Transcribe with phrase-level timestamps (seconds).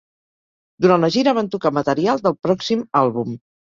[0.85, 3.43] Durant la gira van tocar material del pròxim àlbum.